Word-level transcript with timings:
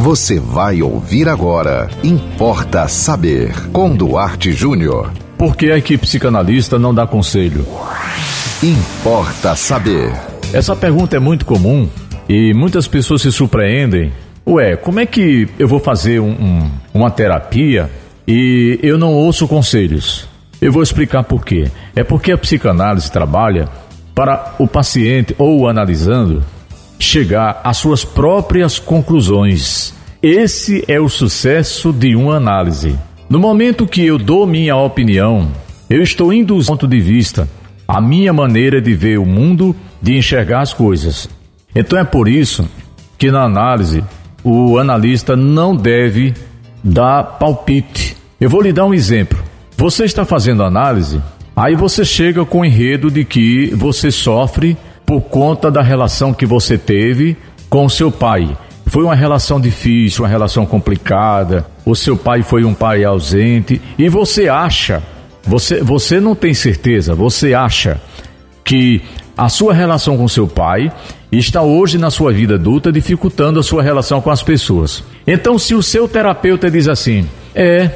Você 0.00 0.40
vai 0.40 0.80
ouvir 0.80 1.28
agora. 1.28 1.86
Importa 2.02 2.88
saber. 2.88 3.52
Com 3.70 3.94
Duarte 3.94 4.50
Júnior. 4.50 5.12
Por 5.36 5.54
que 5.54 5.70
a 5.70 5.76
equipe 5.76 6.06
psicanalista 6.06 6.78
não 6.78 6.94
dá 6.94 7.06
conselho? 7.06 7.66
Importa 8.62 9.54
saber. 9.54 10.10
Essa 10.54 10.74
pergunta 10.74 11.16
é 11.16 11.20
muito 11.20 11.44
comum 11.44 11.86
e 12.26 12.54
muitas 12.54 12.88
pessoas 12.88 13.20
se 13.20 13.30
surpreendem. 13.30 14.10
Ué, 14.46 14.74
como 14.74 15.00
é 15.00 15.04
que 15.04 15.46
eu 15.58 15.68
vou 15.68 15.78
fazer 15.78 16.18
um, 16.18 16.30
um, 16.30 16.70
uma 16.94 17.10
terapia 17.10 17.90
e 18.26 18.80
eu 18.82 18.96
não 18.96 19.12
ouço 19.12 19.46
conselhos? 19.46 20.26
Eu 20.62 20.72
vou 20.72 20.82
explicar 20.82 21.24
por 21.24 21.44
quê. 21.44 21.70
É 21.94 22.02
porque 22.02 22.32
a 22.32 22.38
psicanálise 22.38 23.12
trabalha 23.12 23.68
para 24.14 24.54
o 24.58 24.66
paciente 24.66 25.36
ou 25.36 25.60
o 25.60 25.68
analisando 25.68 26.42
chegar 27.00 27.60
às 27.64 27.78
suas 27.78 28.04
próprias 28.04 28.78
conclusões. 28.78 29.94
Esse 30.22 30.84
é 30.86 31.00
o 31.00 31.08
sucesso 31.08 31.92
de 31.92 32.14
uma 32.14 32.36
análise. 32.36 32.96
No 33.28 33.38
momento 33.40 33.86
que 33.86 34.04
eu 34.04 34.18
dou 34.18 34.46
minha 34.46 34.76
opinião, 34.76 35.50
eu 35.88 36.02
estou 36.02 36.32
indo 36.32 36.58
do 36.58 36.64
ponto 36.66 36.86
de 36.86 37.00
vista, 37.00 37.48
a 37.88 38.00
minha 38.00 38.32
maneira 38.32 38.80
de 38.82 38.92
ver 38.94 39.18
o 39.18 39.24
mundo, 39.24 39.74
de 40.00 40.16
enxergar 40.16 40.60
as 40.60 40.74
coisas. 40.74 41.28
Então 41.74 41.98
é 41.98 42.04
por 42.04 42.28
isso 42.28 42.68
que 43.16 43.30
na 43.30 43.44
análise 43.44 44.04
o 44.44 44.78
analista 44.78 45.34
não 45.34 45.74
deve 45.74 46.34
dar 46.84 47.22
palpite. 47.22 48.16
Eu 48.38 48.50
vou 48.50 48.60
lhe 48.60 48.72
dar 48.72 48.84
um 48.84 48.94
exemplo. 48.94 49.38
Você 49.76 50.04
está 50.04 50.24
fazendo 50.24 50.62
análise, 50.62 51.20
aí 51.56 51.74
você 51.74 52.04
chega 52.04 52.44
com 52.44 52.60
o 52.60 52.64
enredo 52.64 53.10
de 53.10 53.24
que 53.24 53.72
você 53.74 54.10
sofre 54.10 54.76
por 55.10 55.22
conta 55.22 55.72
da 55.72 55.82
relação 55.82 56.32
que 56.32 56.46
você 56.46 56.78
teve 56.78 57.36
com 57.68 57.88
seu 57.88 58.12
pai. 58.12 58.56
Foi 58.86 59.02
uma 59.02 59.16
relação 59.16 59.60
difícil, 59.60 60.22
uma 60.22 60.28
relação 60.28 60.64
complicada. 60.64 61.66
O 61.84 61.96
seu 61.96 62.16
pai 62.16 62.44
foi 62.44 62.62
um 62.62 62.72
pai 62.72 63.02
ausente 63.02 63.82
e 63.98 64.08
você 64.08 64.48
acha, 64.48 65.02
você, 65.42 65.82
você 65.82 66.20
não 66.20 66.36
tem 66.36 66.54
certeza, 66.54 67.12
você 67.12 67.54
acha 67.54 68.00
que 68.64 69.02
a 69.36 69.48
sua 69.48 69.74
relação 69.74 70.16
com 70.16 70.28
seu 70.28 70.46
pai 70.46 70.92
está 71.32 71.60
hoje 71.60 71.98
na 71.98 72.08
sua 72.08 72.32
vida 72.32 72.54
adulta 72.54 72.92
dificultando 72.92 73.58
a 73.58 73.64
sua 73.64 73.82
relação 73.82 74.20
com 74.20 74.30
as 74.30 74.44
pessoas. 74.44 75.02
Então, 75.26 75.58
se 75.58 75.74
o 75.74 75.82
seu 75.82 76.06
terapeuta 76.06 76.70
diz 76.70 76.86
assim: 76.86 77.28
"É, 77.52 77.90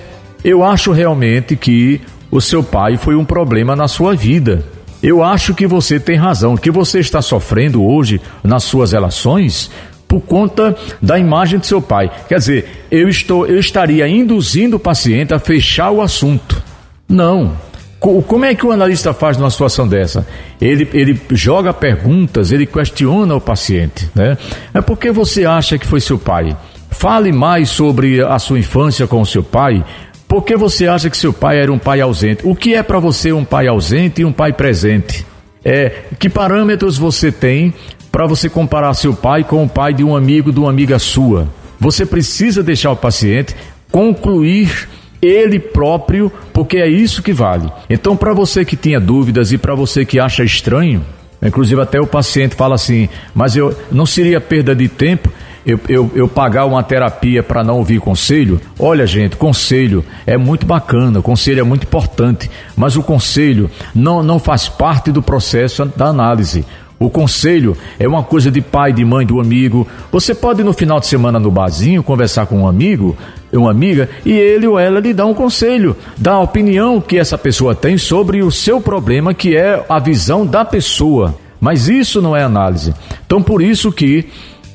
eu 0.44 0.64
acho 0.64 0.90
realmente 0.90 1.54
que 1.54 2.00
o 2.28 2.40
seu 2.40 2.64
pai 2.64 2.96
foi 2.96 3.14
um 3.14 3.24
problema 3.24 3.76
na 3.76 3.86
sua 3.86 4.16
vida. 4.16 4.64
Eu 5.04 5.22
acho 5.22 5.52
que 5.52 5.66
você 5.66 6.00
tem 6.00 6.16
razão, 6.16 6.56
que 6.56 6.70
você 6.70 6.98
está 6.98 7.20
sofrendo 7.20 7.84
hoje 7.84 8.18
nas 8.42 8.64
suas 8.64 8.92
relações 8.92 9.70
por 10.08 10.22
conta 10.22 10.74
da 11.02 11.18
imagem 11.18 11.58
de 11.58 11.66
seu 11.66 11.82
pai. 11.82 12.10
Quer 12.26 12.38
dizer, 12.38 12.86
eu 12.90 13.06
estou, 13.06 13.46
eu 13.46 13.58
estaria 13.58 14.08
induzindo 14.08 14.76
o 14.76 14.80
paciente 14.80 15.34
a 15.34 15.38
fechar 15.38 15.90
o 15.90 16.00
assunto. 16.00 16.62
Não. 17.06 17.52
Como 18.00 18.46
é 18.46 18.54
que 18.54 18.64
o 18.64 18.72
analista 18.72 19.12
faz 19.12 19.36
numa 19.36 19.50
situação 19.50 19.86
dessa? 19.86 20.26
Ele, 20.58 20.88
ele 20.94 21.20
joga 21.32 21.74
perguntas, 21.74 22.50
ele 22.50 22.64
questiona 22.64 23.34
o 23.34 23.40
paciente, 23.40 24.10
né? 24.14 24.38
É 24.72 24.80
porque 24.80 25.10
você 25.10 25.44
acha 25.44 25.76
que 25.76 25.86
foi 25.86 26.00
seu 26.00 26.18
pai? 26.18 26.56
Fale 26.90 27.30
mais 27.30 27.68
sobre 27.68 28.22
a 28.22 28.38
sua 28.38 28.58
infância 28.58 29.06
com 29.06 29.20
o 29.20 29.26
seu 29.26 29.42
pai. 29.42 29.84
Por 30.28 30.42
que 30.42 30.56
você 30.56 30.86
acha 30.86 31.10
que 31.10 31.16
seu 31.16 31.32
pai 31.32 31.60
era 31.60 31.72
um 31.72 31.78
pai 31.78 32.00
ausente? 32.00 32.42
O 32.44 32.54
que 32.54 32.74
é 32.74 32.82
para 32.82 32.98
você 32.98 33.32
um 33.32 33.44
pai 33.44 33.66
ausente 33.68 34.22
e 34.22 34.24
um 34.24 34.32
pai 34.32 34.52
presente? 34.52 35.24
É, 35.64 36.04
que 36.18 36.28
parâmetros 36.28 36.98
você 36.98 37.32
tem 37.32 37.72
para 38.10 38.26
você 38.26 38.48
comparar 38.48 38.94
seu 38.94 39.14
pai 39.14 39.44
com 39.44 39.64
o 39.64 39.68
pai 39.68 39.94
de 39.94 40.04
um 40.04 40.14
amigo, 40.14 40.52
de 40.52 40.58
uma 40.58 40.70
amiga 40.70 40.98
sua? 40.98 41.48
Você 41.78 42.04
precisa 42.06 42.62
deixar 42.62 42.90
o 42.90 42.96
paciente 42.96 43.54
concluir 43.90 44.88
ele 45.22 45.58
próprio, 45.58 46.30
porque 46.52 46.78
é 46.78 46.88
isso 46.88 47.22
que 47.22 47.32
vale. 47.32 47.70
Então, 47.88 48.16
para 48.16 48.34
você 48.34 48.64
que 48.64 48.76
tinha 48.76 49.00
dúvidas 49.00 49.52
e 49.52 49.58
para 49.58 49.74
você 49.74 50.04
que 50.04 50.20
acha 50.20 50.44
estranho, 50.44 51.04
inclusive 51.42 51.80
até 51.80 52.00
o 52.00 52.06
paciente 52.06 52.54
fala 52.54 52.74
assim, 52.74 53.08
mas 53.34 53.56
eu 53.56 53.76
não 53.90 54.04
seria 54.04 54.40
perda 54.40 54.74
de 54.74 54.88
tempo 54.88 55.30
eu, 55.66 55.80
eu, 55.88 56.10
eu 56.14 56.28
pagar 56.28 56.66
uma 56.66 56.82
terapia 56.82 57.42
para 57.42 57.64
não 57.64 57.78
ouvir 57.78 57.98
conselho, 58.00 58.60
olha, 58.78 59.06
gente, 59.06 59.36
conselho 59.36 60.04
é 60.26 60.36
muito 60.36 60.66
bacana, 60.66 61.22
conselho 61.22 61.60
é 61.60 61.64
muito 61.64 61.84
importante, 61.84 62.50
mas 62.76 62.96
o 62.96 63.02
conselho 63.02 63.70
não, 63.94 64.22
não 64.22 64.38
faz 64.38 64.68
parte 64.68 65.10
do 65.10 65.22
processo 65.22 65.84
da 65.96 66.06
análise. 66.06 66.64
O 66.98 67.10
conselho 67.10 67.76
é 67.98 68.06
uma 68.06 68.22
coisa 68.22 68.50
de 68.50 68.60
pai, 68.60 68.92
de 68.92 69.04
mãe, 69.04 69.26
do 69.26 69.40
amigo. 69.40 69.86
Você 70.12 70.34
pode 70.34 70.62
no 70.62 70.72
final 70.72 71.00
de 71.00 71.06
semana 71.06 71.40
no 71.40 71.50
barzinho 71.50 72.02
conversar 72.02 72.46
com 72.46 72.60
um 72.60 72.68
amigo, 72.68 73.16
uma 73.52 73.70
amiga, 73.70 74.08
e 74.24 74.32
ele 74.32 74.66
ou 74.66 74.78
ela 74.78 75.00
lhe 75.00 75.12
dá 75.12 75.26
um 75.26 75.34
conselho, 75.34 75.96
dá 76.16 76.32
a 76.32 76.40
opinião 76.40 77.00
que 77.00 77.18
essa 77.18 77.36
pessoa 77.36 77.74
tem 77.74 77.98
sobre 77.98 78.42
o 78.42 78.50
seu 78.50 78.80
problema, 78.80 79.34
que 79.34 79.56
é 79.56 79.84
a 79.88 79.98
visão 79.98 80.46
da 80.46 80.64
pessoa. 80.64 81.34
Mas 81.60 81.88
isso 81.88 82.22
não 82.22 82.36
é 82.36 82.42
análise. 82.42 82.94
Então 83.26 83.42
por 83.42 83.60
isso 83.60 83.90
que 83.90 84.26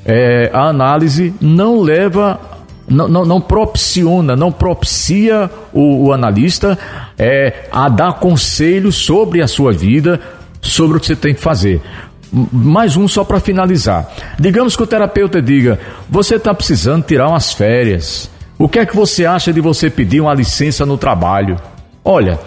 é, 0.06 0.50
a 0.54 0.68
análise 0.68 1.34
não 1.40 1.82
leva, 1.82 2.40
não, 2.88 3.08
não, 3.08 3.26
não 3.26 3.42
propiciona, 3.42 4.36
não 4.36 4.52
propicia 4.52 5.50
o, 5.74 6.08
o 6.08 6.14
analista 6.14 6.78
é, 7.18 7.68
a 7.72 7.90
dar 7.90 8.14
conselhos 8.14 8.96
sobre 8.96 9.42
a 9.42 9.48
sua 9.48 9.72
vida, 9.72 10.20
sobre 10.62 10.98
o 10.98 11.00
que 11.00 11.08
você 11.08 11.16
tem 11.16 11.34
que 11.34 11.42
fazer. 11.42 11.82
Mais 12.32 12.96
um 12.96 13.08
só 13.08 13.24
para 13.24 13.40
finalizar. 13.40 14.08
Digamos 14.40 14.76
que 14.76 14.84
o 14.84 14.88
terapeuta 14.88 15.42
diga: 15.42 15.80
você 16.08 16.36
está 16.36 16.54
precisando 16.54 17.04
tirar 17.04 17.28
umas 17.28 17.54
férias. 17.54 18.30
O 18.58 18.68
que 18.68 18.78
é 18.78 18.86
que 18.86 18.96
você 18.96 19.26
acha 19.26 19.54
de 19.54 19.62
você 19.62 19.90
pedir 19.90 20.22
uma 20.22 20.34
licença 20.34 20.86
no 20.86 20.98
trabalho? 20.98 21.58
Olha, 22.04 22.40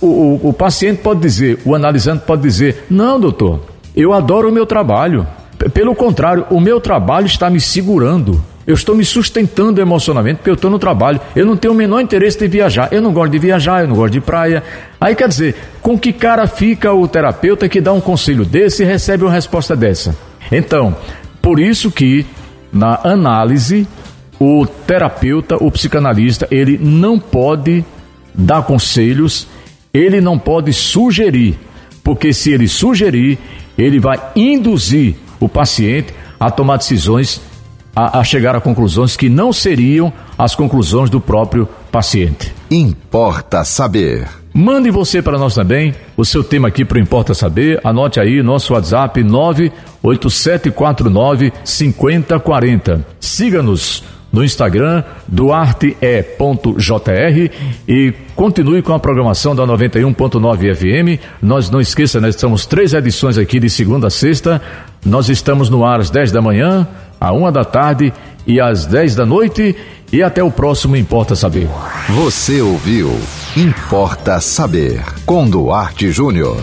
o, 0.00 0.06
o, 0.06 0.48
o 0.48 0.52
paciente 0.52 1.02
pode 1.02 1.20
dizer, 1.20 1.60
o 1.64 1.74
analisante 1.74 2.24
pode 2.26 2.42
dizer: 2.42 2.86
não, 2.90 3.20
doutor, 3.20 3.60
eu 3.94 4.12
adoro 4.12 4.48
o 4.48 4.52
meu 4.52 4.66
trabalho. 4.66 5.26
Pelo 5.68 5.94
contrário, 5.94 6.46
o 6.50 6.60
meu 6.60 6.80
trabalho 6.80 7.26
está 7.26 7.50
me 7.50 7.60
segurando. 7.60 8.42
Eu 8.66 8.74
estou 8.74 8.94
me 8.94 9.04
sustentando 9.04 9.80
emocionalmente 9.80 10.36
porque 10.36 10.50
eu 10.50 10.54
estou 10.54 10.70
no 10.70 10.78
trabalho. 10.78 11.20
Eu 11.34 11.44
não 11.44 11.56
tenho 11.56 11.74
o 11.74 11.76
menor 11.76 12.00
interesse 12.00 12.38
de 12.38 12.48
viajar. 12.48 12.88
Eu 12.90 13.02
não 13.02 13.12
gosto 13.12 13.32
de 13.32 13.38
viajar, 13.38 13.82
eu 13.82 13.88
não 13.88 13.96
gosto 13.96 14.12
de 14.12 14.20
praia. 14.20 14.62
Aí 15.00 15.14
quer 15.14 15.28
dizer, 15.28 15.56
com 15.82 15.98
que 15.98 16.12
cara 16.12 16.46
fica 16.46 16.92
o 16.92 17.06
terapeuta 17.06 17.68
que 17.68 17.80
dá 17.80 17.92
um 17.92 18.00
conselho 18.00 18.44
desse 18.44 18.82
e 18.82 18.86
recebe 18.86 19.24
uma 19.24 19.32
resposta 19.32 19.76
dessa? 19.76 20.16
Então, 20.50 20.96
por 21.42 21.60
isso 21.60 21.90
que 21.90 22.24
na 22.72 23.00
análise 23.02 23.86
o 24.38 24.66
terapeuta, 24.66 25.56
o 25.56 25.70
psicanalista, 25.70 26.48
ele 26.50 26.78
não 26.80 27.18
pode 27.18 27.84
dar 28.34 28.62
conselhos, 28.62 29.46
ele 29.92 30.20
não 30.20 30.38
pode 30.38 30.72
sugerir, 30.72 31.58
porque 32.02 32.32
se 32.32 32.52
ele 32.52 32.66
sugerir, 32.66 33.38
ele 33.76 33.98
vai 33.98 34.18
induzir 34.34 35.16
o 35.40 35.48
paciente 35.48 36.14
a 36.38 36.50
tomar 36.50 36.76
decisões, 36.76 37.40
a, 37.96 38.20
a 38.20 38.24
chegar 38.24 38.54
a 38.54 38.60
conclusões 38.60 39.16
que 39.16 39.28
não 39.28 39.52
seriam 39.52 40.12
as 40.38 40.54
conclusões 40.54 41.10
do 41.10 41.20
próprio 41.20 41.68
paciente. 41.90 42.54
Importa 42.70 43.64
saber. 43.64 44.28
Mande 44.52 44.90
você 44.90 45.22
para 45.22 45.38
nós 45.38 45.54
também 45.54 45.94
o 46.16 46.24
seu 46.24 46.42
tema 46.42 46.66
aqui 46.68 46.84
para 46.84 46.98
o 46.98 47.00
Importa 47.00 47.34
Saber. 47.34 47.80
Anote 47.84 48.18
aí 48.18 48.42
nosso 48.42 48.74
WhatsApp 48.74 49.22
98749 49.22 51.52
5040. 51.64 53.06
Siga-nos 53.20 54.02
no 54.32 54.44
Instagram, 54.44 55.02
duarte.jr 55.26 56.30
e 57.88 58.14
continue 58.36 58.82
com 58.82 58.92
a 58.94 58.98
programação 58.98 59.54
da 59.54 59.64
91.9 59.66 60.74
FM. 60.74 61.20
Nós 61.42 61.68
não 61.70 61.80
esqueça, 61.80 62.20
nós 62.20 62.34
estamos 62.34 62.66
três 62.66 62.92
edições 62.92 63.36
aqui 63.36 63.58
de 63.58 63.68
segunda 63.68 64.06
a 64.06 64.10
sexta. 64.10 64.60
Nós 65.04 65.28
estamos 65.28 65.68
no 65.68 65.84
ar 65.84 66.00
às 66.00 66.10
10 66.10 66.32
da 66.32 66.40
manhã, 66.40 66.86
à 67.20 67.32
uma 67.32 67.50
da 67.50 67.64
tarde 67.64 68.12
e 68.46 68.60
às 68.60 68.86
10 68.86 69.14
da 69.16 69.26
noite. 69.26 69.74
E 70.12 70.22
até 70.22 70.42
o 70.42 70.50
próximo 70.50 70.96
Importa 70.96 71.36
Saber. 71.36 71.68
Você 72.08 72.60
ouviu 72.60 73.16
Importa 73.56 74.40
Saber 74.40 75.00
com 75.24 75.48
Duarte 75.48 76.10
Júnior. 76.10 76.60